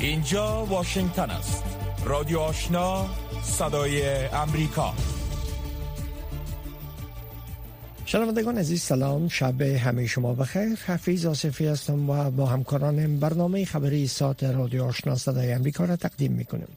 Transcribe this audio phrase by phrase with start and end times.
[0.00, 1.64] اینجا واشنگتن است.
[2.04, 3.06] رادیو آشنا
[3.42, 4.94] صدای امریکا.
[8.06, 9.28] شنوندگان عزیز سلام.
[9.28, 10.78] شب همه شما بخیر.
[10.86, 16.32] حفیظ آصفی هستم و با همکارانم برنامه خبری ساعت رادیو آشنا صدای امریکا را تقدیم
[16.32, 16.68] می‌کنیم.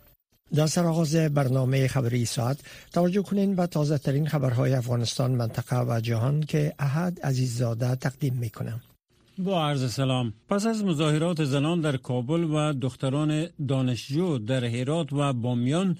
[0.55, 2.57] در سرآغاز برنامه خبری ساعت
[2.93, 8.81] توجه کنین به تازه ترین خبرهای افغانستان منطقه و جهان که احد عزیززاده تقدیم می‌کنم.
[9.37, 10.33] با عرض سلام.
[10.49, 15.97] پس از مظاهرات زنان در کابل و دختران دانشجو در هرات و بامیان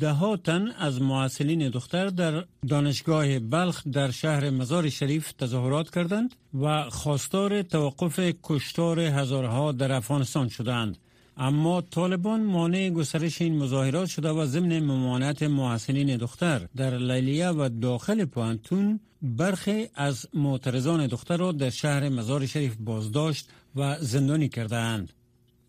[0.00, 6.90] ده تن از معسلین دختر در دانشگاه بلخ در شهر مزار شریف تظاهرات کردند و
[6.90, 10.98] خواستار توقف کشتار هزارها در افغانستان شدند
[11.36, 17.68] اما طالبان مانع گسترش این مظاهرات شده و ضمن ممانعت محسنین دختر در لیلیه و
[17.68, 25.12] داخل پوانتون برخی از معترضان دختر را در شهر مزار شریف بازداشت و زندانی کردند.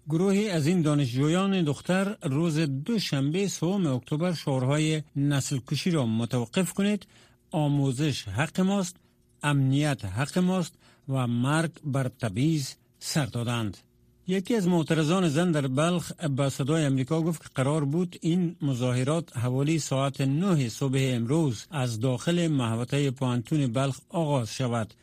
[0.10, 7.08] گروهی از این دانشجویان دختر روز دوشنبه سوم اکتبر شعارهای نسل کشی را متوقف کنید
[7.52, 8.96] آموزش حق ماست
[9.44, 10.74] امنیت حق ماست
[11.10, 13.78] و مرگ بر تبعیض سر دادند
[14.28, 19.38] یکی از معترضان زن در بلخ به صدای امریکا گفت که قرار بود این مظاهرات
[19.38, 24.94] حوالی ساعت 9 صبح امروز از داخل محوطه پانتون بلخ آغاز شود.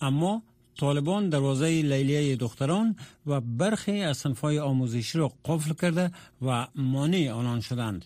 [0.00, 0.42] اما
[0.78, 6.10] طالبان دروازه لیلیه دختران و برخی از صنفهای آموزشی را قفل کرده
[6.42, 8.04] و مانع آنان شدند.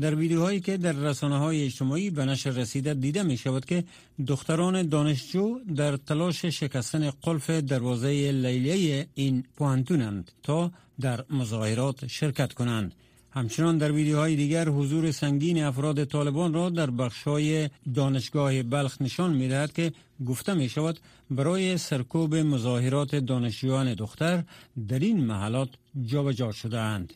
[0.00, 3.84] در ویدیوهایی که در رسانه های اجتماعی به نشر رسیده دیده می شود که
[4.26, 12.94] دختران دانشجو در تلاش شکستن قلف دروازه لیلیه این پوانتونند تا در مظاهرات شرکت کنند.
[13.30, 19.48] همچنان در ویدیوهای دیگر حضور سنگین افراد طالبان را در بخشای دانشگاه بلخ نشان می
[19.48, 19.92] دهد که
[20.26, 20.98] گفته می شود
[21.30, 24.44] برای سرکوب مظاهرات دانشجویان دختر
[24.88, 25.68] در این محلات
[26.06, 27.12] جابجا شده اند.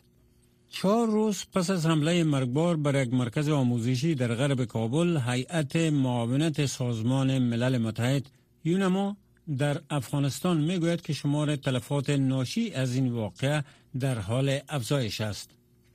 [0.81, 6.65] چهار روز پس از حمله مرگبار بر یک مرکز آموزشی در غرب کابل هیئت معاونت
[6.65, 8.25] سازمان ملل متحد
[8.65, 9.17] یونما
[9.57, 13.63] در افغانستان می گوید که شمار تلفات ناشی از این واقعه
[13.99, 15.49] در حال افزایش است.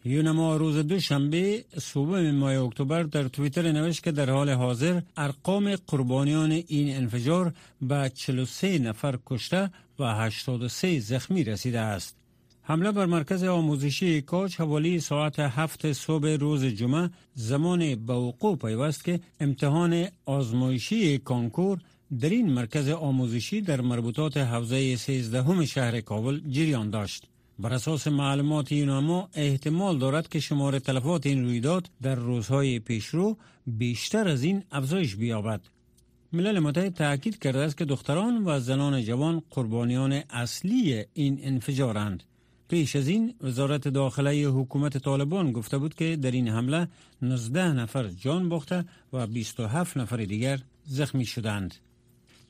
[0.04, 6.50] یونما روز دوشنبه صبح ماه اکتبر در توییتر نوشت که در حال حاضر ارقام قربانیان
[6.50, 7.52] این انفجار
[7.82, 12.21] به 43 نفر کشته و 83 زخمی رسیده است.
[12.64, 19.04] حمله بر مرکز آموزشی کاج حوالی ساعت هفت صبح روز جمعه زمان به وقوع پیوست
[19.04, 21.78] که امتحان آزمایشی کانکور
[22.20, 27.26] در این مرکز آموزشی در مربوطات حوزه 13 شهر کابل جریان داشت.
[27.58, 33.36] بر اساس معلومات یونما احتمال دارد که شمار تلفات این رویداد در روزهای پیشرو
[33.66, 35.60] بیشتر از این افزایش بیابد.
[36.32, 42.22] ملل متحد تاکید کرده است که دختران و زنان جوان قربانیان اصلی این انفجارند.
[42.72, 46.88] پیش از این وزارت داخله حکومت طالبان گفته بود که در این حمله
[47.22, 51.74] 19 نفر جان باخته و 27 نفر دیگر زخمی شدند.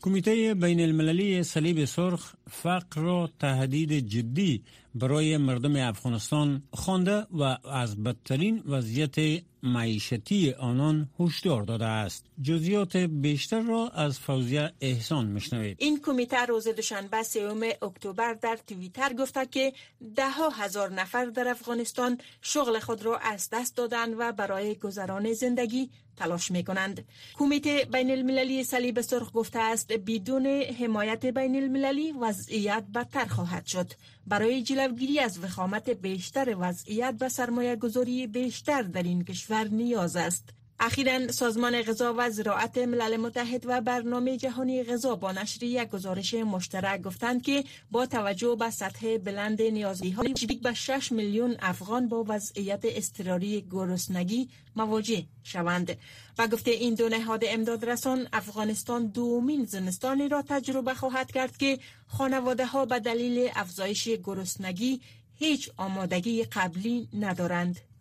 [0.03, 4.63] کمیته بین المللی صلیب سرخ فقر را تهدید جدی
[4.95, 13.61] برای مردم افغانستان خوانده و از بدترین وضعیت معیشتی آنان هشدار داده است جزئیات بیشتر
[13.61, 19.73] را از فوزیه احسان مشنوید این کمیته روز دوشنبه سوم اکتبر در توییتر گفته که
[20.17, 25.33] ده ها هزار نفر در افغانستان شغل خود را از دست دادند و برای گذران
[25.33, 27.05] زندگی تلاش می کنند.
[27.35, 30.47] کمیته بین المللی صلیب سرخ گفته است بدون
[30.81, 33.93] حمایت بین المللی وضعیت بدتر خواهد شد.
[34.27, 40.49] برای جلوگیری از وخامت بیشتر وضعیت و سرمایه گذاری بیشتر در این کشور نیاز است.
[40.85, 46.35] اخیرا سازمان غذا و زراعت ملل متحد و برنامه جهانی غذا با نشر یک گزارش
[46.35, 52.25] مشترک گفتند که با توجه به سطح بلند نیازی های به 6 میلیون افغان با
[52.29, 55.99] وضعیت اضطراری گرسنگی مواجه شوند
[56.39, 61.79] و گفته این دو نهاد امداد رسان افغانستان دومین زمستانی را تجربه خواهد کرد که
[62.07, 65.01] خانواده ها به دلیل افزایش گرسنگی
[65.35, 67.92] هیچ آمادگی قبلی ندارند.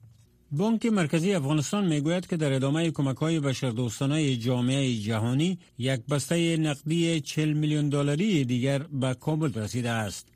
[0.53, 7.21] بانک مرکزی افغانستان می‌گوید که در ادامه کمک های بشردوستانه جامعه جهانی یک بسته نقدی
[7.21, 10.27] 40 میلیون دلاری دیگر به کابل رسیده است.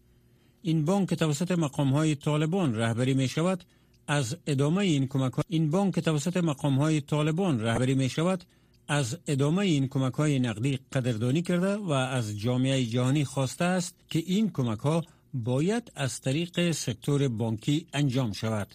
[0.61, 3.63] این بانک توسط مقام های طالبان رهبری می شود
[4.07, 8.43] از ادامه این کمک ها این بانک توسط مقام های طالبان رهبری می شود
[8.87, 14.19] از ادامه این کمک های نقدی قدردانی کرده و از جامعه جهانی خواسته است که
[14.25, 15.03] این کمک ها
[15.33, 18.67] باید از طریق سکتور بانکی انجام شود.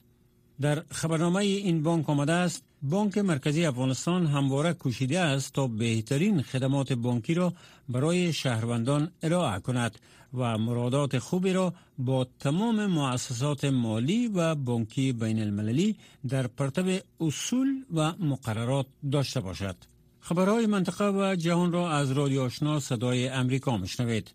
[0.60, 6.92] در خبرنامه این بانک آمده است بانک مرکزی افغانستان همواره کوشیده است تا بهترین خدمات
[6.92, 7.52] بانکی را
[7.88, 9.98] برای شهروندان ارائه کند
[10.34, 15.96] و مرادات خوبی را با تمام مؤسسات مالی و بانکی بین المللی
[16.28, 19.76] در پرتب اصول و مقررات داشته باشد.
[20.20, 24.30] خبرهای منطقه و جهان را از رادیو آشنا صدای امریکا مشنوید.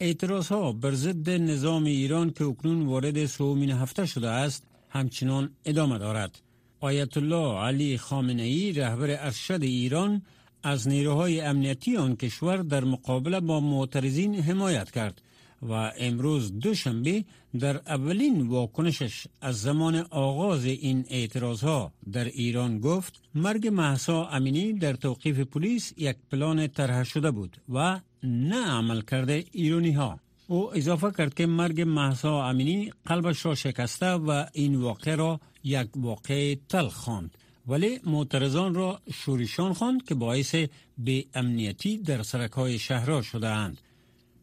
[0.00, 5.98] اعتراض ها بر ضد نظام ایران که اکنون وارد سومین هفته شده است همچنان ادامه
[5.98, 6.42] دارد.
[6.80, 10.22] آیت الله علی خامنه ای رهبر ارشد ایران
[10.62, 15.22] از نیروهای امنیتی آن کشور در مقابله با معترضین حمایت کرد
[15.62, 17.24] و امروز دوشنبه
[17.60, 24.72] در اولین واکنشش از زمان آغاز این اعتراض ها در ایران گفت مرگ محسا امینی
[24.72, 30.76] در توقیف پلیس یک پلان طرح شده بود و نه عمل کرده ایرانی ها او
[30.76, 36.54] اضافه کرد که مرگ محسا امینی قلبش را شکسته و این واقع را یک واقع
[36.68, 40.54] تل خواند ولی معترضان را شوریشان خواند که باعث
[40.98, 43.80] به امنیتی در سرک های شهرها شده اند.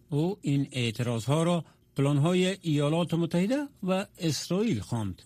[0.10, 1.66] او این اعتراض ها را
[1.98, 5.22] پلان های ایالات متحده و اسرائیل خواند.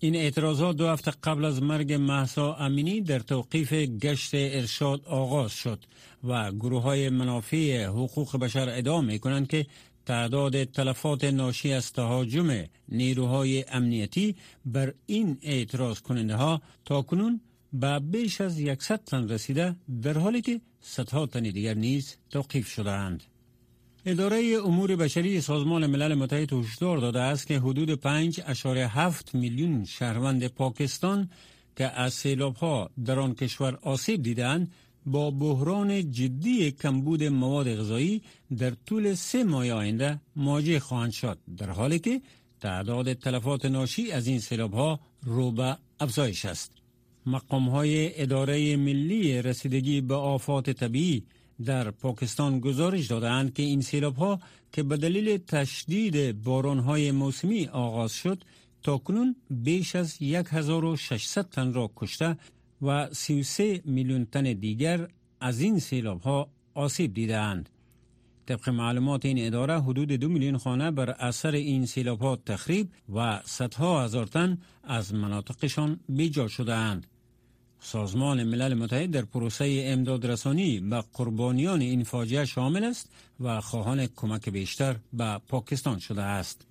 [0.00, 5.84] این اعتراضات دو هفته قبل از مرگ محسا امینی در توقیف گشت ارشاد آغاز شد
[6.24, 9.66] و گروه های منافع حقوق بشر ادعا می کنند که
[10.08, 17.40] تعداد تلفات ناشی از تهاجم نیروهای امنیتی بر این اعتراض کننده ها تا کنون
[17.72, 23.22] به بیش از 100 تن رسیده در حالی که صدها تن دیگر نیز توقیف شدهاند.
[24.06, 31.30] اداره امور بشری سازمان ملل متحد هشدار داده است که حدود 5.7 میلیون شهروند پاکستان
[31.76, 34.72] که از سیلاب ها در آن کشور آسیب دیدند
[35.12, 38.22] با بحران جدی کمبود مواد غذایی
[38.58, 42.20] در طول سه ماه آینده مواجه خواهند شد در حالی که
[42.60, 46.72] تعداد تلفات ناشی از این سیلاب ها رو به افزایش است.
[47.26, 51.22] مقام های اداره ملی رسیدگی به آفات طبیعی
[51.64, 54.40] در پاکستان گزارش دادند که این سیلاب ها
[54.72, 58.44] که به دلیل تشدید باران های موسمی آغاز شد
[58.82, 62.36] تا کنون بیش از 1600 تن را کشته
[62.82, 65.08] و 33 میلیون تن دیگر
[65.40, 67.68] از این سیلاب ها آسیب دیدند.
[68.46, 73.40] طبق معلومات این اداره حدود دو میلیون خانه بر اثر این سیلاب ها تخریب و
[73.44, 77.06] صدها هزار تن از مناطقشان بیجا شده اند.
[77.80, 83.10] سازمان ملل متحد در پروسه امداد رسانی به قربانیان این فاجعه شامل است
[83.40, 86.67] و خواهان کمک بیشتر به پاکستان شده است.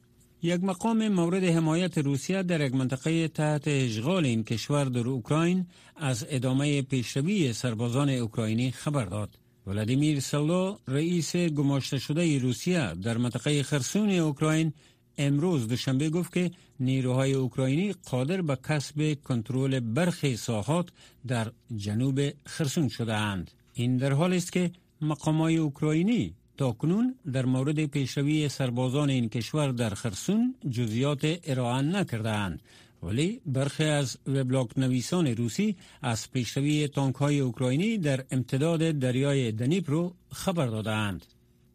[0.48, 5.66] یک مقام مورد حمایت روسیه در یک منطقه تحت اشغال این کشور در اوکراین
[5.96, 9.40] از ادامه پیشروی سربازان اوکراینی خبر داد.
[9.68, 14.74] ولادیمیر سلو رئیس گماشته شده روسیه در منطقه خرسون اوکراین
[15.18, 20.90] امروز دوشنبه گفت که نیروهای اوکراینی قادر به کسب کنترل برخی ساحات
[21.28, 23.52] در جنوب خرسون شده اند.
[23.74, 24.72] این در حال است که
[25.02, 32.62] مقامای اوکراینی کنون در مورد پیشروی سربازان این کشور در خرسون جزیات ارائه نکردهاند
[33.04, 40.14] ولی برخی از وبلاگ نویسان روسی از پیشروی تانک های اوکراینی در امتداد دریای دنیپرو
[40.32, 41.26] خبر دادند.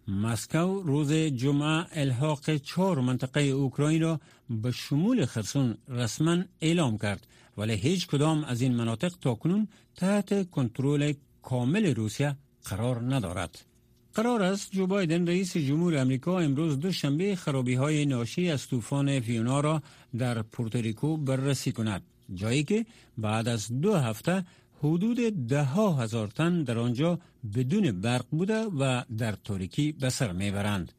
[0.09, 4.21] مسکو روز جمعه الحاق چهار منطقه اوکراین را
[4.51, 7.27] به شمول خرسون رسما اعلام کرد
[7.57, 11.13] ولی هیچ کدام از این مناطق تاکنون تحت کنترل
[11.43, 13.72] کامل روسیه قرار ندارد.
[14.15, 19.61] قرار است جو بایدن رئیس جمهور امریکا امروز دوشنبه خرابی های ناشی از طوفان فیونا
[19.61, 19.83] را
[20.19, 22.03] در پورتوریکو بررسی کند
[22.35, 22.87] جایی که
[23.19, 24.45] بعد از دو هفته
[24.83, 27.19] حدود ده ها هزار تن در آنجا
[27.55, 30.93] بدون برق بوده و در تاریکی به سر می‌برند.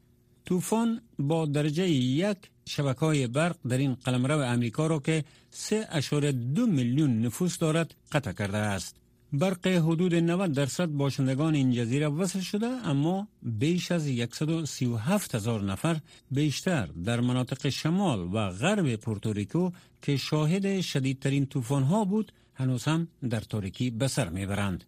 [0.46, 6.32] طوفان با درجه یک شبکه های برق در این قلمرو امریکا را که سه اشاره
[6.32, 9.03] دو میلیون نفوس دارد قطع کرده است.
[9.32, 16.00] برق حدود 90 درصد باشندگان این جزیره وصل شده اما بیش از 137 هزار نفر
[16.30, 19.70] بیشتر در مناطق شمال و غرب پورتوریکو
[20.02, 24.84] که شاهد شدیدترین طوفان ها بود هنوز هم در تاریکی به سر می‌برند.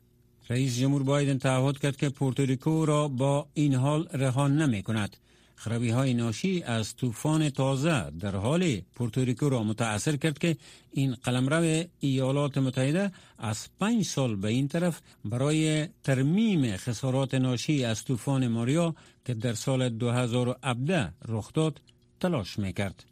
[0.49, 5.17] رئیس جمهور بایدن تعهد کرد که پورتوریکو را با این حال رها نمی کند.
[5.57, 10.57] خرابی های ناشی از طوفان تازه در حال پورتوریکو را متاثر کرد که
[10.93, 18.05] این قلمرو ایالات متحده از پنج سال به این طرف برای ترمیم خسارات ناشی از
[18.05, 18.95] طوفان ماریا
[19.25, 21.81] که در سال 2017 رخ داد
[22.21, 23.05] تلاش می‌کرد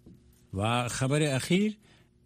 [0.55, 1.77] و خبر اخیر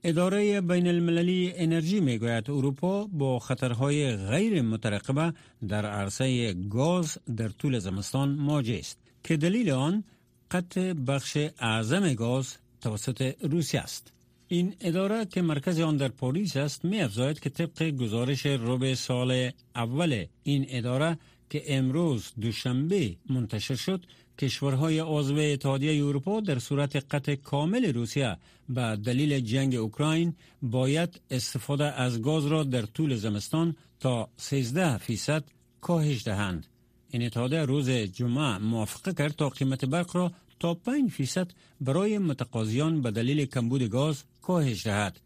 [0.04, 5.32] اداره بین المللی انرژی می گوید اروپا با خطرهای غیر مترقبه
[5.68, 9.07] در عرصه گاز در طول زمستان مواجه است.
[9.28, 10.04] که دلیل آن
[10.50, 14.12] قطع بخش اعظم گاز توسط روسیه است.
[14.48, 19.50] این اداره که مرکز آن در پاریس است می افزاید که طبق گزارش ربع سال
[19.76, 21.18] اول این اداره
[21.50, 24.04] که امروز دوشنبه منتشر شد
[24.38, 28.36] کشورهای عضو اتحادیه اروپا در صورت قطع کامل روسیه
[28.68, 35.44] به دلیل جنگ اوکراین باید استفاده از گاز را در طول زمستان تا 13 فیصد
[35.80, 36.66] کاهش دهند.
[37.10, 41.50] این اتحادیه روز جمعه موافقه کرد تا قیمت برق را تا 5 فیصد
[41.80, 45.20] برای متقاضیان به دلیل کمبود گاز کاهش دهد.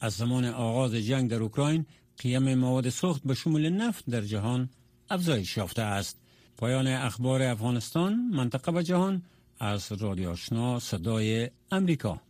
[0.00, 1.86] از زمان آغاز جنگ در اوکراین
[2.18, 4.68] قیم مواد سوخت به شمول نفت در جهان
[5.10, 6.18] افزایش یافته است.
[6.56, 9.22] پایان اخبار افغانستان منطقه و جهان
[9.60, 12.20] از رادیو آشنا صدای امریکا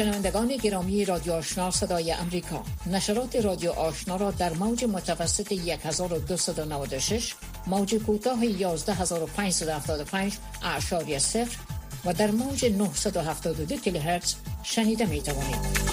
[0.00, 2.62] شنوندگان گرامی رادیو آشنا صدای امریکا.
[2.86, 7.34] نشرات رادیو آشنا را در موج متوسط 1296
[7.66, 11.58] موج کوتاه 11575 اعشاری صفر
[12.04, 15.90] و در موج 972 کیلوهرتز شنیده می توانید.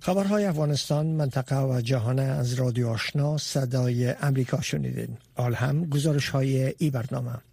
[0.00, 5.18] خبرهای افغانستان منطقه و جهان از رادیو آشنا صدای امریکا شنیدین.
[5.36, 7.49] آل هم گزارش های ای برنامه.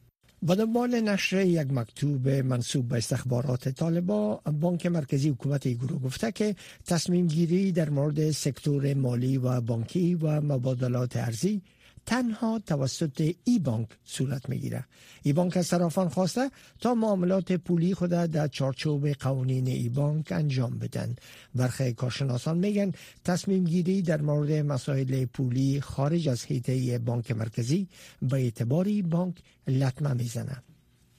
[0.47, 6.55] و دنبال نشر یک مکتوب منصوب به استخبارات طالبا بانک مرکزی حکومت گروه گفته که
[6.85, 11.61] تصمیم گیری در مورد سکتور مالی و بانکی و مبادلات ارزی
[12.07, 14.85] تنها توسط ای بانک صورت می‌گیره.
[15.23, 20.79] ای بانک از طرفان خواسته تا معاملات پولی خود در چارچوب قوانین ای بانک انجام
[20.79, 21.15] بدن.
[21.55, 22.91] برخی کارشناسان میگن
[23.23, 27.87] تصمیم گیری در مورد مسائل پولی خارج از حیطه بانک مرکزی
[28.21, 29.35] به اعتباری بانک
[29.67, 30.63] لطمه می‌زنه.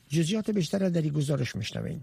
[0.08, 2.00] جزیات بیشتر در این گزارش میشنوین.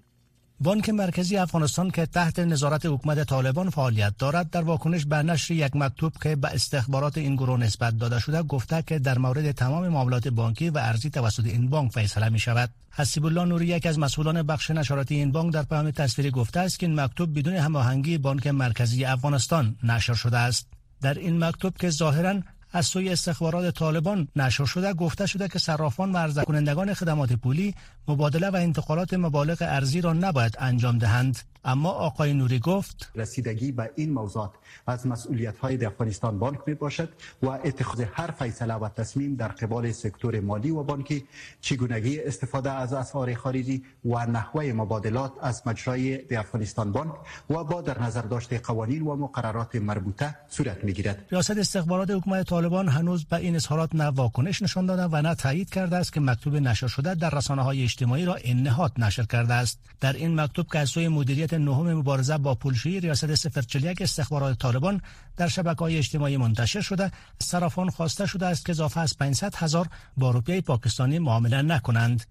[0.59, 5.75] بانک مرکزی افغانستان که تحت نظارت حکومت طالبان فعالیت دارد در واکنش به نشر یک
[5.75, 10.27] مکتوب که به استخبارات این گروه نسبت داده شده گفته که در مورد تمام معاملات
[10.27, 14.43] بانکی و ارزی توسط این بانک فیصله می شود حسیب الله نوری یک از مسئولان
[14.43, 18.47] بخش نشراتی این بانک در پیام تصویری گفته است که این مکتوب بدون هماهنگی بانک
[18.47, 20.67] مرکزی افغانستان نشر شده است.
[21.01, 22.41] در این مکتوب که ظاهرا
[22.75, 27.75] از سوی استخبارات طالبان نشر شده گفته شده که صرافان و کنندگان خدمات پولی
[28.07, 31.39] مبادله و انتقالات مبالغ ارزی را نباید انجام دهند.
[31.65, 34.51] اما آقای نوری گفت رسیدگی به این موضوعات
[34.87, 37.09] از مسئولیت های افغانستان بانک می باشد
[37.41, 41.25] و اتخاذ هر فیصله و تصمیم در قبال سکتور مالی و بانکی
[41.61, 47.13] چگونگی استفاده از اسعار خارجی و نحوه مبادلات از مجرای افغانستان بانک
[47.49, 52.47] و با در نظر داشته قوانین و مقررات مربوطه صورت می گیرد ریاست استخبارات حکومت
[52.47, 56.19] طالبان هنوز به این اظهارات نه واکنش نشان داده و نه تایید کرده است که
[56.19, 59.79] مکتوب نشر شده در رسانه های اجتماعی را این نهاد نشر کرده است.
[59.99, 65.01] در این مکتوب که از سوی مدیریت نهم مبارزه با پولشویی ریاست 041 استخبارات طالبان
[65.37, 69.87] در شبکه های اجتماعی منتشر شده صرافان خواسته شده است که اضافه از 500 هزار
[70.17, 72.23] با روپیه پاکستانی معامله نکنند.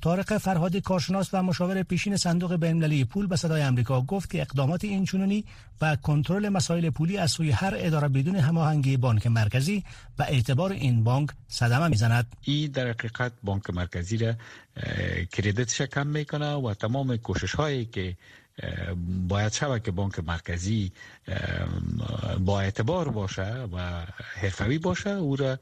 [0.00, 4.84] طارق فرهادی کارشناس و مشاور پیشین صندوق بین‌المللی پول به صدای آمریکا گفت که اقدامات
[4.84, 5.44] این چونونی
[5.80, 9.84] و کنترل مسائل پولی از سوی هر اداره بدون هماهنگی بانک مرکزی
[10.18, 12.26] و اعتبار این بانک صدمه می‌زند.
[12.42, 14.34] این در حقیقت بانک مرکزی را
[15.32, 18.16] کردیتش کم می‌کنه و تمام کوشش هایی که
[19.28, 20.92] باید شود که بانک مرکزی
[22.40, 24.06] با اعتبار باشه و
[24.40, 25.58] حرفوی باشه او را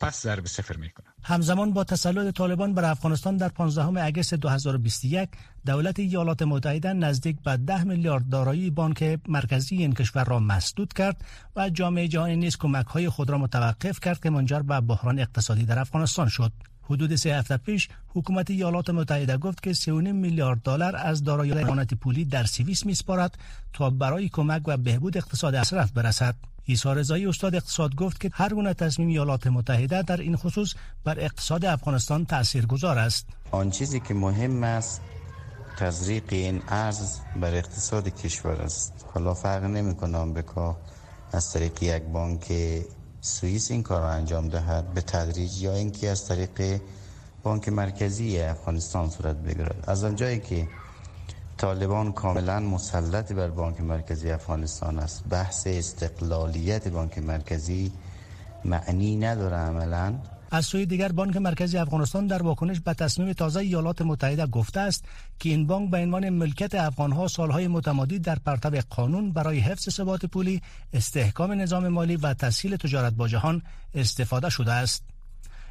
[0.00, 5.28] پس ضرب صفر می‌کنه همزمان با تسلط طالبان بر افغانستان در 15 اگست 2021
[5.66, 11.24] دولت ایالات متحده نزدیک به 10 میلیارد دارایی بانک مرکزی این کشور را مسدود کرد
[11.56, 15.64] و جامعه جهانی نیز کمک های خود را متوقف کرد که منجر به بحران اقتصادی
[15.64, 16.52] در افغانستان شد.
[16.90, 21.94] حدود سه هفته پیش حکومت ایالات متحده گفت که 3.5 میلیارد دلار از دارایی امانت
[21.94, 23.38] پولی در سوئیس میسپارد
[23.72, 26.34] تا برای کمک و بهبود اقتصاد اصرف برسد.
[26.64, 30.74] ایسا رضایی استاد اقتصاد گفت که هر گونه تصمیم ایالات متحده در این خصوص
[31.04, 33.26] بر اقتصاد افغانستان تاثیرگذار است.
[33.50, 35.00] آن چیزی که مهم است
[35.78, 39.06] تزریق این ارز بر اقتصاد کشور است.
[39.14, 40.76] حالا فرق نمی کنم بکا
[41.32, 42.52] از طریق یک بانک
[43.26, 46.80] سوئیس این کار را انجام دهد به تدریج یا اینکه از طریق
[47.42, 50.68] بانک مرکزی افغانستان صورت بگیرد؟ از آنجایی که
[51.56, 57.92] طالبان کاملا مسلط بر بانک مرکزی افغانستان است بحث استقلالیت بانک مرکزی
[58.64, 60.14] معنی نداره عملا.
[60.54, 65.04] از سوی دیگر بانک مرکزی افغانستان در واکنش به تصمیم تازه ایالات متحده گفته است
[65.38, 70.26] که این بانک به عنوان ملکت افغانها سالهای متمادی در پرتب قانون برای حفظ ثبات
[70.26, 73.62] پولی، استحکام نظام مالی و تسهیل تجارت با جهان
[73.94, 75.13] استفاده شده است.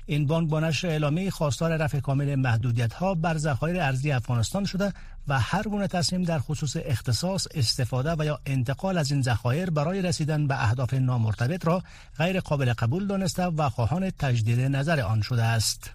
[0.05, 4.93] این بانک با نشر اعلامیه خواستار رفع کامل محدودیت ها بر ذخایر ارزی افغانستان شده
[5.27, 10.01] و هر گونه تصمیم در خصوص اختصاص استفاده و یا انتقال از این ذخایر برای
[10.01, 11.83] رسیدن به اهداف نامرتبط را
[12.17, 15.91] غیر قابل قبول دانسته و خواهان تجدید نظر آن شده است.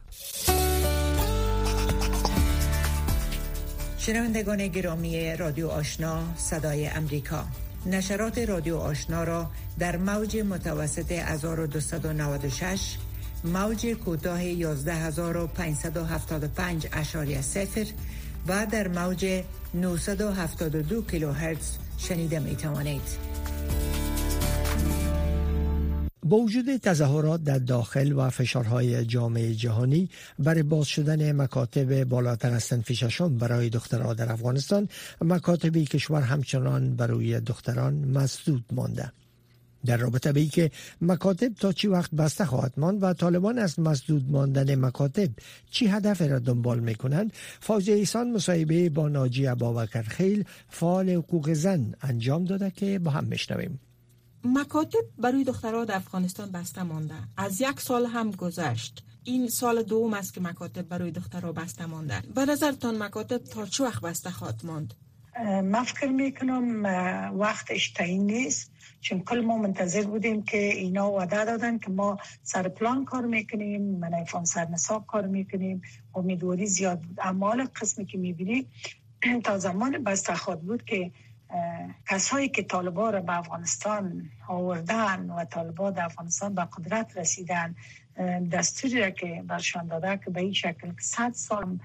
[3.99, 7.45] شنوندگان گرامی رادیو آشنا صدای امریکا
[7.87, 12.97] نشرات رادیو آشنا را در موج متوسط 1296
[13.45, 17.87] موج کوتاه 11575 اشاری سفر
[18.49, 19.43] و در موج
[19.75, 23.03] 972 کیلوهرتز شنیده می توانید.
[26.23, 32.69] با وجود تظاهرات در داخل و فشارهای جامعه جهانی برای باز شدن مکاتب بالاتر از
[32.69, 34.89] تنفیش برای دخترها در افغانستان
[35.21, 39.13] مکاتب کشور همچنان برای دختران مسدود مانده
[39.87, 40.71] در رابطه به که
[41.01, 45.29] مکاتب تا چی وقت بسته خواهد ماند و طالبان از مسدود ماندن مکاتب
[45.71, 51.53] چی هدف را دنبال می کنند فوزی ایسان مصاحبه با ناجی ابابکر خیل فعال حقوق
[51.53, 53.81] زن انجام داده که با هم میشنویم.
[54.45, 57.15] مکاتب برای دخترها در افغانستان بسته مانده.
[57.37, 59.05] از یک سال هم گذشت.
[59.25, 63.85] این سال دوم است که مکاتب برای دخترها بسته ماندن به نظرتان مکاتب تا چه
[63.85, 64.95] وقت بسته خواهد ماند؟
[65.45, 66.85] من فکر می‌کنم
[67.39, 68.73] وقتش تعیین نیست.
[69.01, 73.83] چون کل ما منتظر بودیم که اینا وعده دادن که ما سر پلان کار می‌کنیم
[73.83, 75.83] من سر نصاب کار می‌کنیم.
[76.15, 77.19] امیدواری زیاد بود.
[77.23, 78.67] اما قسمی که می‌بینی
[79.45, 81.11] تا زمان بسته خود بود که
[82.07, 87.75] کسایی که طالبا را به افغانستان آوردن و طالبا در افغانستان به قدرت رسیدن
[88.53, 91.79] دستوری را که برشان داده که به این شکل که صد سال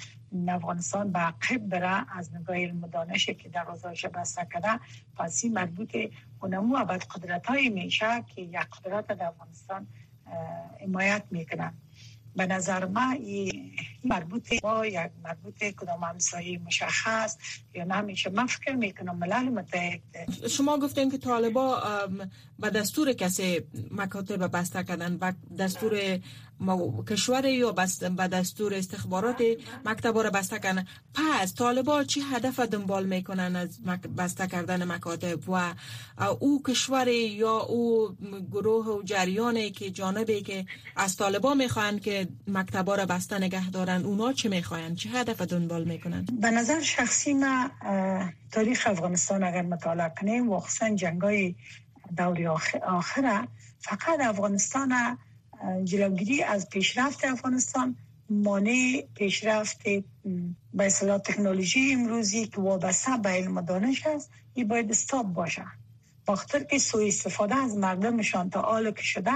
[0.47, 4.79] افغانستان به عقب بره از نگاه علم دانشی که در روزایش بسته کرده
[5.17, 5.97] پس این مربوط
[6.41, 9.87] اونمو عبد قدرت های میشه که یک قدرت در افغانستان
[10.81, 11.73] حمایت می‌کنن
[12.35, 13.71] به نظر ما این
[14.03, 17.37] مربوط با یک مربوط کدام همسایه مشخص
[17.73, 20.01] یا نمیشه من فکر می‌کنم ملل متحد.
[20.49, 21.83] شما گفتین که طالبا
[22.59, 23.61] به دستور کسی
[23.91, 26.19] مکاتب بسته کردن و دستور
[27.07, 29.43] کشور یا به دستور استخبارات
[29.85, 30.85] مکتب را بسته کردن.
[31.13, 33.79] پس طالبا چی هدف دنبال می‌کنن از
[34.17, 35.73] بسته کردن مکاتب؟ و
[36.39, 38.15] او کشور یا او
[38.51, 40.65] گروه و جریانی که جانبی که
[40.95, 45.83] از طالبا می‌خواهند که مکتبا را بسته نگه دارن اونا چی می‌خواهند؟ چه هدف دنبال
[45.83, 47.69] می‌کنن؟ به نظر شخصی ما
[48.51, 51.55] تاریخ افغانستان اگر مطالعه کنیم و خصوصا جنگای
[52.17, 53.47] دوری آخره
[53.79, 55.17] فقط افغانستان
[55.83, 57.95] جلوگیری از پیشرفت افغانستان
[58.29, 59.83] مانع پیشرفت
[60.73, 65.65] به اصطلاح تکنولوژی امروزی که وابسته به علم و دانش است این باید استاب باشه.
[66.25, 69.31] باختر که سوی استفاده از مردمشان تا آل که شده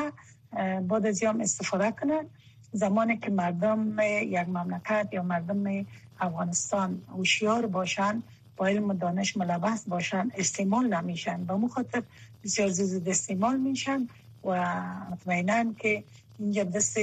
[0.87, 2.25] باید از استفاده کنن.
[2.71, 5.85] زمانی که مردم یک مملکت یا مردم
[6.19, 8.23] افغانستان هوشیار باشن
[8.57, 11.43] با علم و دانش ملبس باشن استعمال نمیشن.
[11.45, 12.03] به مخاطب
[12.43, 14.07] بسیار زود استعمال میشن.
[14.43, 14.75] و
[15.73, 16.03] که
[16.39, 16.97] اینجا دست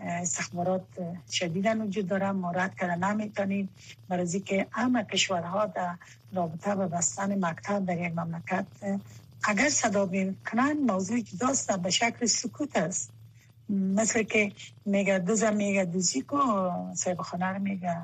[0.00, 0.84] استخبارات
[1.32, 2.32] شدیدن وجود داره.
[2.32, 3.68] مورد کرده نمی‌تونیم.
[4.08, 5.94] برای که همه کشورها در
[6.32, 8.66] رابطه به بستن مکتب در یک مملکت
[9.44, 10.06] اگر صدا
[10.52, 13.10] کنن موضوعی که داست به شکل سکوت است.
[13.68, 14.52] مثل که
[14.84, 16.38] میگه دوزم میگه دوزی کو
[16.94, 17.96] صاحب خانه میگه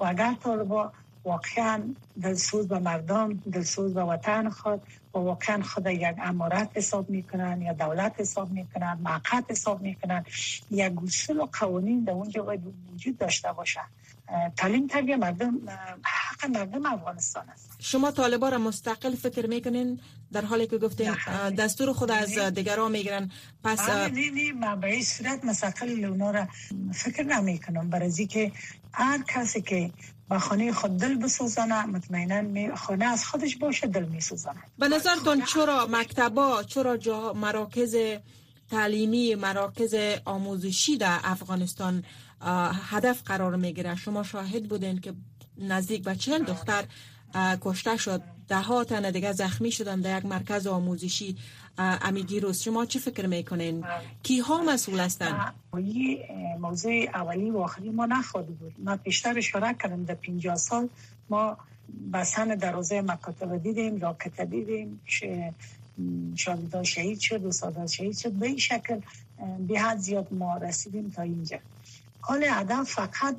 [0.00, 0.92] و اگر طالبا
[1.24, 4.82] واقعا دلسوز به مردم دلسوز به وطن خود
[5.14, 10.24] و واقعا خود یک امارت حساب می‌کنن یا دولت حساب می‌کنن معقد حساب می‌کنن.
[10.70, 12.60] یک اصول و قوانین در اونجا باید
[12.94, 13.84] وجود داشته باشن
[14.56, 15.60] تعلیم تربیه مردم
[16.02, 17.70] حق مردم افغانستان است.
[17.78, 20.00] شما طالبا را مستقل فکر می‌کنین؟
[20.32, 21.16] در حالی که گفتین
[21.58, 23.30] دستور خود از دیگران می‌گیرن
[23.64, 26.48] پس نه نه من به این صورت مستقل اونا را
[26.92, 28.52] فکر نمی کنم برای که
[28.92, 29.90] هر کسی که
[30.28, 34.62] با خانه خود دل بسوزانه مطمئنا خانه از خودش باشه دل میسوزانه.
[34.78, 37.96] به نظرتون چرا مکتبا چرا جا مراکز
[38.70, 42.04] تعلیمی مراکز آموزشی در افغانستان
[42.90, 45.12] هدف قرار می‌گیره شما شاهد بودین که
[45.58, 46.84] نزدیک به چند دختر
[47.60, 48.22] کشته شد.
[48.48, 51.36] ده ها تن دیگه زخمی شدن در یک مرکز آموزشی
[51.78, 53.84] امی روز شما چه فکر می‌کنین؟
[54.22, 55.52] کی ها مسئول هستن؟
[56.60, 58.74] موضوع اولی و آخری ما نخواهد بود.
[58.78, 60.88] ما پیشتر اشاره کردم در 50 سال
[61.30, 61.56] ما
[62.12, 65.00] بسن در روزه مکاتب دیدیم راکت دیدیم
[66.36, 68.32] شاگردان شهید شد و سادات شهید شد.
[68.32, 69.00] به این شکل
[69.68, 71.58] به حد زیاد ما رسیدیم تا اینجا.
[72.20, 73.36] حال هدف فقط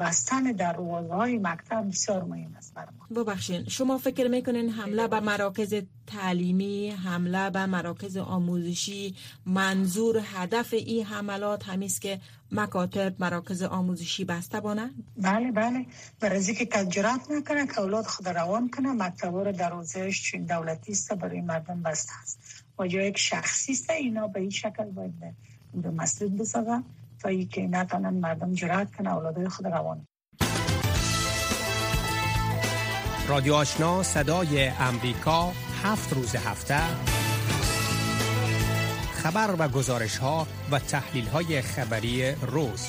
[0.00, 3.22] بستن دروازه های مکتب بسیار مهم است برای ما.
[3.22, 5.74] ببخشین شما فکر می‌کنین حمله به مراکز
[6.06, 9.14] تعلیمی حمله به مراکز آموزشی
[9.46, 12.20] منظور هدف این حملات همیست که
[12.52, 15.86] مکاتب مراکز آموزشی بسته بانه؟ بله بله.
[16.20, 21.12] برای که کجرات نکنه که اولاد خود روان کنه مکتب رو دروازهش چون دولتی است
[21.12, 22.38] برای مردم بسته است.
[22.78, 25.12] و جای یک شخصی است اینا به این شکل باید
[25.74, 26.84] به مسجد بسازن.
[27.24, 30.06] تا که نتانن مردم جرات کنه اولادای خود روان
[33.28, 36.80] رادیو آشنا صدای امریکا هفت روز هفته.
[39.12, 42.88] خبر و گزارش ها و تحلیل های خبری روز.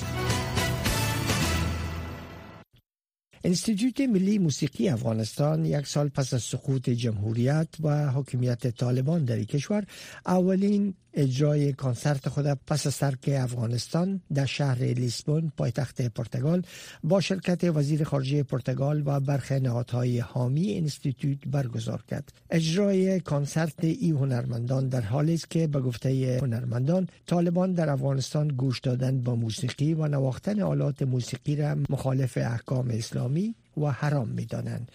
[3.43, 9.83] انستیتوت ملی موسیقی افغانستان یک سال پس از سقوط جمهوریت و حکومت طالبان در کشور
[10.25, 16.61] اولین اجرای کنسرت خود پس از ترک افغانستان در شهر لیسبون پایتخت پرتغال
[17.03, 24.11] با شرکت وزیر خارجه پرتغال و برخی نهادهای حامی انستیتوت برگزار کرد اجرای کنسرت ای
[24.11, 29.93] هنرمندان در حالی است که به گفته هنرمندان طالبان در افغانستان گوش دادن با موسیقی
[29.93, 34.91] و نواختن آلات موسیقی را مخالف احکام اسلامی و حرام می دانند.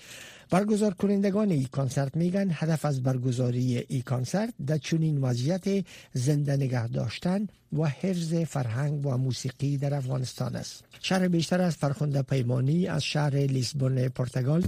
[0.51, 6.89] برگزار کنندگان ای کنسرت میگن هدف از برگزاری ای کنسرت در چنین وضعیت زنده نگه
[6.89, 10.85] داشتن و حفظ فرهنگ و موسیقی در افغانستان است.
[11.01, 14.61] شهر بیشتر از فرخنده پیمانی از شهر لیسبون پرتغال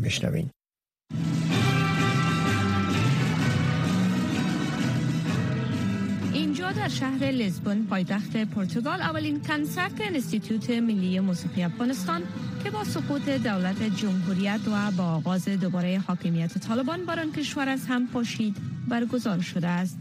[6.73, 12.23] در شهر لیزبون پایتخت پرتغال اولین کنسرت انستیتوت ملی موسیقی افغانستان
[12.65, 17.87] که با سقوط دولت جمهوریت و با آغاز دوباره حاکمیت طالبان بر آن کشور از
[17.87, 18.57] هم پاشید
[18.89, 19.99] برگزار شده است.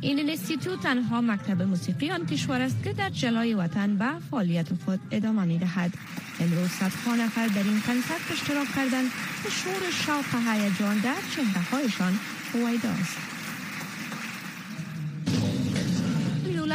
[0.00, 5.00] این انستیتوت تنها مکتب موسیقی آن کشور است که در جلای وطن به فعالیت خود
[5.10, 5.94] ادامه می دهد
[6.40, 9.10] امروز صدها نفر در این کنسرت اشتراک کردند
[9.42, 12.18] که شور شوق هیجان در چهره هایشان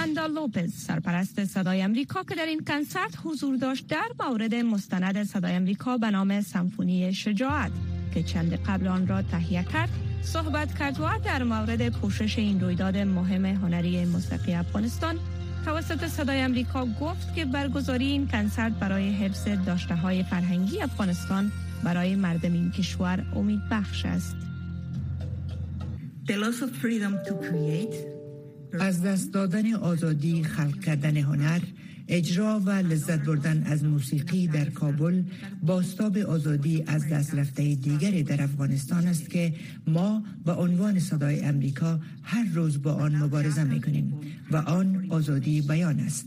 [0.07, 5.53] یولاندا لوپز سرپرست صدای امریکا که در این کنسرت حضور داشت در مورد مستند صدای
[5.53, 7.71] امریکا به نام سمفونی شجاعت
[8.13, 9.89] که چند قبل آن را تهیه کرد
[10.21, 15.19] صحبت کرد و در مورد پوشش این رویداد مهم هنری موسیقی افغانستان
[15.65, 21.51] توسط صدای امریکا گفت که برگزاری این کنسرت برای حفظ داشته های فرهنگی افغانستان
[21.83, 24.35] برای مردم این کشور امید بخش است.
[26.27, 28.16] The loss of freedom to create
[28.79, 31.59] از دست دادن آزادی خلق کردن هنر
[32.07, 35.23] اجرا و لذت بردن از موسیقی در کابل
[35.63, 39.53] باستاب آزادی از دست رفته دیگری در افغانستان است که
[39.87, 44.13] ما به عنوان صدای امریکا هر روز با آن مبارزه می کنیم
[44.51, 46.25] و آن آزادی بیان است.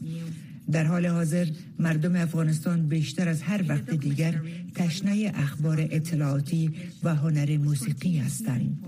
[0.72, 1.46] در حال حاضر
[1.79, 4.40] مردم افغانستان بیشتر از هر وقت دیگر
[4.74, 6.70] تشنه اخبار اطلاعاتی
[7.03, 8.79] و هنر موسیقی هستند.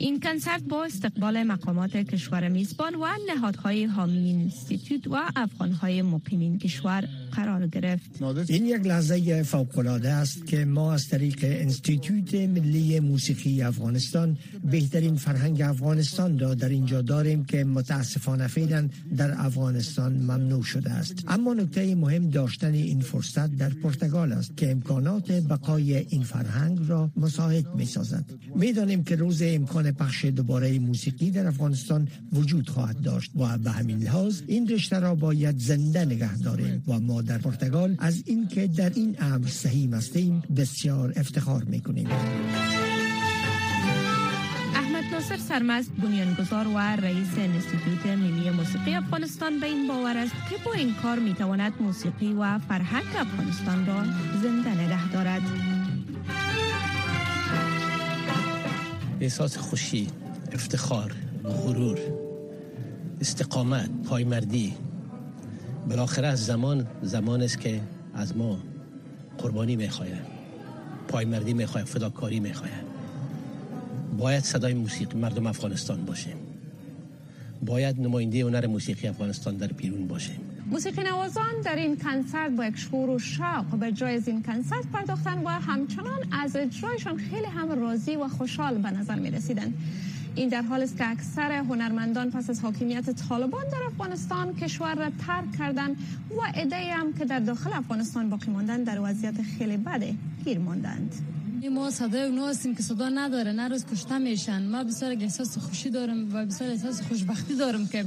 [0.00, 7.08] این کنسرت با استقبال مقامات کشور میزبان و نهادهای حامی اینستیتوت و افغانهای مقیمین کشور
[7.32, 8.22] قرار گرفت.
[8.48, 14.38] این یک لحظه فوق العاده است که ما از طریق انستیتوت ملی موسیقی افغانستان
[14.70, 21.24] بهترین فرهنگ افغانستان را در اینجا داریم که متاسفانه فعلا در افغانستان ممنوع شده است.
[21.28, 27.10] اما نکته مهم داشتن این فرصت در پرتغال است که امکانات بقای این فرهنگ را
[27.16, 33.00] مساعد می سازد می دانیم که روز امکان پخش دوباره موسیقی در افغانستان وجود خواهد
[33.02, 33.30] داشت.
[33.36, 37.96] و به همین لحاظ این رشته را باید زنده نگه داریم و ما در پرتغال
[37.98, 42.08] از اینکه در این امر صحیح هستیم بسیار افتخار می‌کنیم.
[45.12, 49.60] ناصر سرمست بنیانگذار و رئیس انستیتوت ملی موسیقی افغانستان.
[49.60, 54.04] به این باور است که با این کار می‌تواند موسیقی و فرهنگ افغانستان را
[54.42, 55.42] زنده نگه دارد.
[59.20, 60.06] احساس خوشی
[60.52, 61.98] افتخار غرور
[63.20, 64.74] استقامت پایمردی.
[65.88, 67.80] بالاخره از زمان زمان است که
[68.14, 68.58] از ما
[69.38, 70.26] قربانی می‌خواهد
[71.08, 72.84] پایمردی می‌خواهد فداکاری می‌خواهد
[74.18, 76.36] باید صدای موسیقی مردم افغانستان باشیم
[77.66, 82.76] باید نماینده هنر موسیقی افغانستان در بیرون باشیم موسیقی نوازان در این کنسرت با یک
[82.76, 87.80] شور و شوق به جای از این کنسرت پرداختن و همچنان از اجرایشان خیلی هم
[87.80, 89.74] راضی و خوشحال به نظر می رسیدن.
[90.34, 95.10] این در حال است که اکثر هنرمندان پس از حاکمیت طالبان در افغانستان کشور را
[95.26, 95.96] ترک کردند
[96.30, 101.14] و عده هم که در داخل افغانستان باقی ماندن در وضعیت خیلی بده گیر ماندند
[101.70, 105.90] ما صدای اونا هستیم که صدا نداره نه روز کشته میشن ما بسیار احساس خوشی
[105.90, 108.04] دارم و بسیار احساس خوشبختی دارم که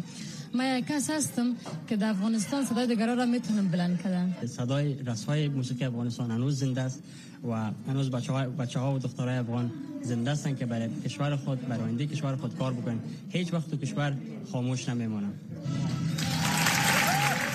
[0.54, 1.56] من یک کس هستم
[1.88, 6.82] که در افغانستان صدای دیگران را می‌تونم بلند کردن صدای رسای موسیقی افغانستان هنوز زنده
[6.82, 7.04] است
[7.50, 11.68] و هنوز بچه ها, بچه ها و دخترای افغان زنده هستند که برای کشور خود
[11.68, 13.00] برای آینده کشور خود کار بکنن.
[13.30, 14.18] هیچ وقت تو کشور
[14.52, 15.34] خاموش نمیمونن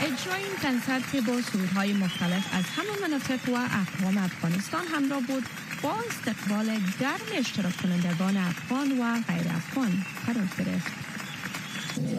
[0.02, 5.42] اجرای این کنسرت با سرودهای مختلف از همه مناطق و اقوام افغانستان همراه بود
[5.82, 6.66] با استقبال
[7.00, 11.05] گرم اشتراک کنندگان افغان و غیر افغان قرار گرفت.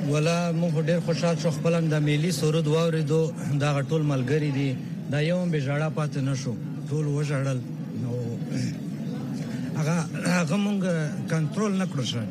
[0.09, 3.21] ولا مونږ ډیر خوشحال شو خپل د ملي سرود واوریدو
[3.61, 4.69] دا ټول ملګری دي.
[5.11, 6.53] دا یو به ژړا پات نه شو.
[6.89, 7.59] ټول وژړل.
[8.03, 8.11] نو
[9.79, 10.81] هغه هغه مونږ
[11.31, 12.23] کنټرول نکړو شو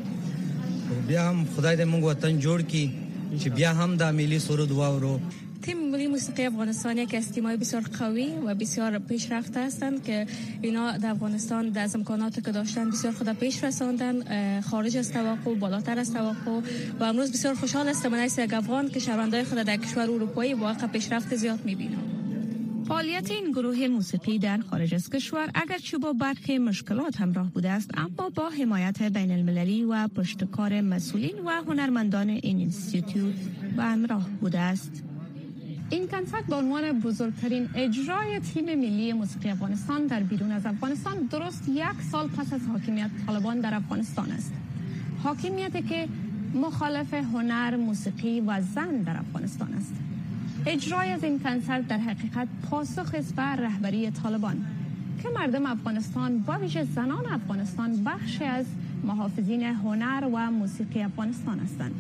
[1.09, 2.87] بیا هم خدای دې مونږ وطن جوړ کړي
[3.41, 5.15] چې بیا هم د ملي سرود واورو
[5.67, 10.27] تیم ملی موسیقی افغانستان یک از بسیار قوی و بسیار پیشرفته هستند که
[10.63, 14.15] اینا در افغانستان در امکانات که داشتن بسیار خود پیش رساندن
[14.61, 16.61] خارج از توقع بالاتر از توقع
[17.01, 18.09] و امروز بسیار خوشحال هستم.
[18.09, 22.03] من یک افغان که شهروندای خود در کشور اروپایی واقع پیشرفت زیاد می‌بینم.
[22.89, 27.91] فعالیت این گروه موسیقی در خارج از کشور اگرچه با برخی مشکلات همراه بوده است
[27.95, 33.35] اما با حمایت بین المللی و پشتکار مسئولین و هنرمندان این اینستیتوت
[33.77, 35.03] و همراه بوده است.
[35.91, 41.69] این کنسرت به عنوان بزرگترین اجرای تیم ملی موسیقی افغانستان در بیرون از افغانستان درست
[41.69, 44.53] یک سال پس از حاکمیت طالبان در افغانستان است.
[45.23, 46.09] حاکمیتی که
[46.55, 49.95] مخالف هنر موسیقی و زن در افغانستان است.
[50.67, 54.67] اجرای از این کنسرت در حقیقت پاسخ است بر رهبری طالبان
[55.23, 58.67] که مردم افغانستان با ویژه زنان افغانستان بخشی از
[59.05, 61.95] محافظین هنر و موسیقی افغانستان هستند.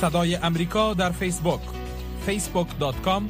[0.00, 1.60] صدای امریکا در فیسبوک
[2.26, 3.22] facebook.com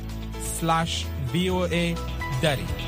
[0.61, 1.94] slash voa
[2.42, 2.86] دری.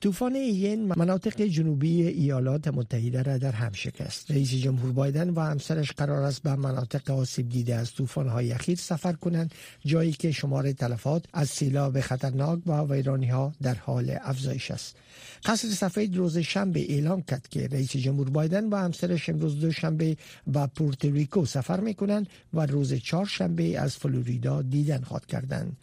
[0.00, 4.30] طوفان این مناطق جنوبی ایالات متحده را در هم شکست.
[4.30, 8.78] رئیس جمهور بایدن و همسرش قرار است به مناطق آسیب دیده از طوفان های اخیر
[8.78, 14.70] سفر کنند جایی که شمار تلفات از سیلاب خطرناک و ویرانی ها در حال افزایش
[14.70, 14.96] است.
[15.44, 20.66] قصر سفید روز شنبه اعلام کرد که رئیس جمهور بایدن و همسرش امروز دوشنبه به
[20.66, 25.76] پورتوریکو سفر می کنند و روز چهارشنبه از فلوریدا دیدن خواهد کردند.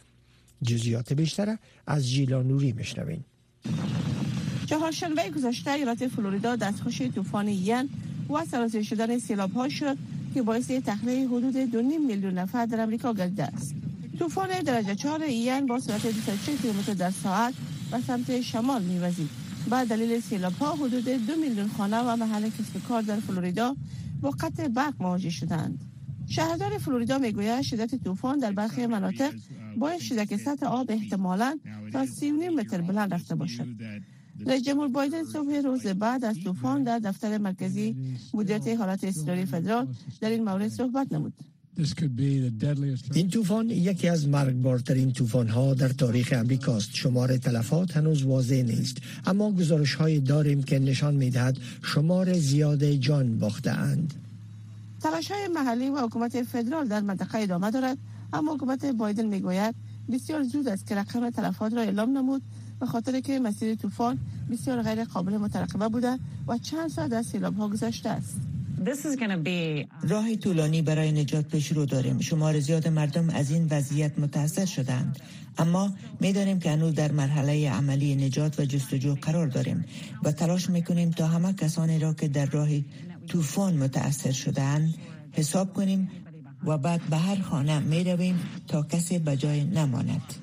[0.62, 3.24] جزیات بیشتر از جیلا نوری مشنوین.
[4.66, 7.88] چهارشنبه گذشته ایالت فلوریدا دستخوش طوفان ین
[8.30, 9.96] و سرازیر شدن سیلاب ها شد
[10.34, 11.74] که باعث تخلیه حدود 2.5
[12.06, 13.74] میلیون نفر در امریکا گردیده است.
[14.18, 17.54] طوفان درجه 4 ین با سرعت 24 کیلومتر در ساعت
[17.92, 19.30] و سمت شمال میوزید.
[19.70, 23.76] با دلیل سیلاب ها حدود دو میلیون خانه و محل کسب کار در فلوریدا
[24.20, 25.78] با قطع برق مواجه شدند.
[26.28, 29.34] شهردار فلوریدا می‌گوید شدت طوفان در برخی مناطق
[29.76, 31.58] باعث شده که سطح آب احتمالا
[31.92, 33.66] تا 30 متر بلند رفته باشد.
[34.46, 37.96] رئیس جمهور بایدن صبح روز بعد از طوفان در دفتر مرکزی
[38.34, 39.88] مدیریت حالت اضطراری فدرال
[40.20, 41.32] در این مورد صحبت نمود.
[43.14, 48.96] این طوفان یکی از مرگبارترین طوفان ها در تاریخ امریکاست شمار تلفات هنوز واضح نیست
[49.26, 54.14] اما گزارش های داریم که نشان می‌دهد شمار زیاد جان باخته اند
[55.02, 57.98] تلاش های محلی و حکومت فدرال در منطقه ادامه دارد
[58.32, 59.74] اما حکومت بایدن می‌گوید
[60.12, 62.42] بسیار زود است که رقم تلفات را اعلام نمود
[62.80, 64.18] به خاطر که مسیر طوفان
[64.50, 68.36] بسیار غیر قابل مترقبه بوده و چند ساعت از سیلاب ها گذشته است.
[70.02, 72.20] راه طولانی برای نجات پیش رو داریم.
[72.20, 75.18] شمار زیاد مردم از این وضعیت متاثر شدند.
[75.58, 79.84] اما می‌دانیم که هنوز در مرحله عملی نجات و جستجو قرار داریم
[80.24, 82.68] و تلاش می‌کنیم تا همه کسانی را که در راه
[83.26, 84.94] طوفان متاثر شدند
[85.32, 86.10] حساب کنیم
[86.64, 90.34] و بعد به هر خانه می رویم تا کسی به جای نماند.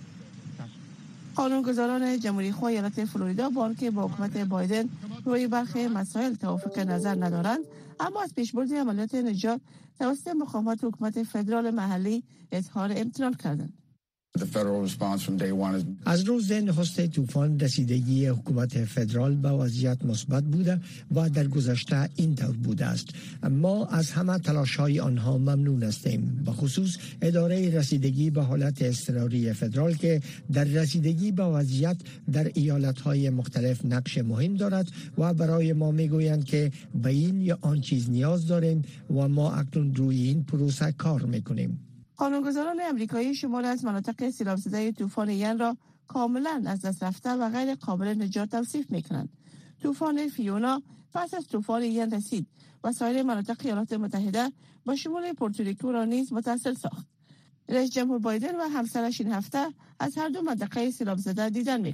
[1.36, 4.90] قانونگذاران جمهوری خواه ایالت فلوریدا با که با حکومت بایدن
[5.26, 7.60] روی برخی مسائل توافق نظر ندارند
[8.00, 9.62] اما از پیشبرد عملیات نجات
[10.00, 13.74] توسط مقامات حکومت فدرال محلی اظهار امتنان کردند.
[16.06, 20.82] از روز نخست طوفان رسیدگی حکومت فدرال به وضعیت مثبت بوده
[21.16, 23.08] و در گذشته این طور بوده است.
[23.50, 26.42] ما از همه تلاش های آنها ممنون هستیم.
[26.46, 30.22] به خصوص اداره رسیدگی به حالت اضطراری فدرال که
[30.54, 31.98] در رسیدگی به وضعیت
[32.32, 36.72] در ایالت های مختلف نقش مهم دارد و برای ما می‌گویند که
[37.04, 41.95] به این یا آن چیز نیاز داریم و ما اکنون روی این پروسه کار می‌کنیم.
[42.18, 47.50] قانونگذاران امریکایی شمال از مناطق سیلاب زده طوفان ین را کاملا از دست رفته و
[47.50, 49.30] غیر قابل نجات توصیف می کنند.
[49.82, 50.82] طوفان فیونا
[51.14, 52.48] پس از طوفان ین رسید
[52.84, 54.52] و سایر مناطق ایالات متحده
[54.86, 57.08] با شمول پورتوریکو را نیز متاثر ساخت.
[57.70, 59.68] رئیس جمهور بایدن و همسرش این هفته
[60.00, 61.94] از هر دو منطقه سیلاب زده دیدن می